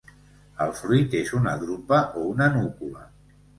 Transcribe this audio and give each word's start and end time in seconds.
El 0.65 0.73
fruit 0.79 1.13
és 1.19 1.29
una 1.41 1.55
drupa 1.65 2.01
o 2.01 2.25
una 2.33 2.51
núcula. 2.59 3.09